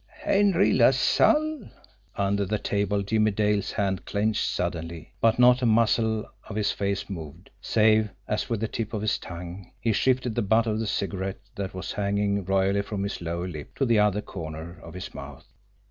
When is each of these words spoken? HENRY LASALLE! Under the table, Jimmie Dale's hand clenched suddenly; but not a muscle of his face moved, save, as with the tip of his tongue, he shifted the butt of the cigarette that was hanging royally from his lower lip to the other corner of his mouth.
HENRY 0.23 0.73
LASALLE! 0.73 1.69
Under 2.15 2.43
the 2.43 2.57
table, 2.57 3.03
Jimmie 3.03 3.29
Dale's 3.29 3.73
hand 3.73 4.03
clenched 4.03 4.47
suddenly; 4.49 5.13
but 5.21 5.37
not 5.37 5.61
a 5.61 5.67
muscle 5.67 6.25
of 6.49 6.55
his 6.55 6.71
face 6.71 7.07
moved, 7.07 7.51
save, 7.61 8.09
as 8.27 8.49
with 8.49 8.61
the 8.61 8.67
tip 8.67 8.93
of 8.95 9.03
his 9.03 9.19
tongue, 9.19 9.71
he 9.79 9.93
shifted 9.93 10.33
the 10.33 10.41
butt 10.41 10.65
of 10.65 10.79
the 10.79 10.87
cigarette 10.87 11.37
that 11.53 11.75
was 11.75 11.91
hanging 11.91 12.43
royally 12.43 12.81
from 12.81 13.03
his 13.03 13.21
lower 13.21 13.47
lip 13.47 13.75
to 13.75 13.85
the 13.85 13.99
other 13.99 14.21
corner 14.21 14.79
of 14.81 14.95
his 14.95 15.13
mouth. 15.13 15.45